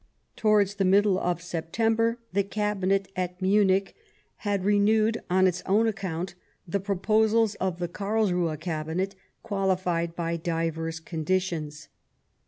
To 0.37 0.47
wards 0.47 0.73
the 0.73 0.83
middle 0.83 1.19
of 1.19 1.43
September 1.43 2.17
the 2.33 2.41
Cabinet 2.43 3.11
at 3.15 3.39
Munich 3.39 3.95
had 4.37 4.65
renewed 4.65 5.21
on 5.29 5.45
its 5.45 5.61
own 5.67 5.85
account 5.85 6.33
the 6.67 6.79
proposals 6.79 7.53
of 7.61 7.77
the 7.77 7.87
Carlsruhe 7.87 8.57
Cabinet, 8.59 9.13
qualified 9.43 10.15
by 10.15 10.37
divers 10.37 10.99
conditions. 10.99 11.87